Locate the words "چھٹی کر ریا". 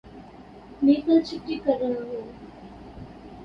1.27-2.01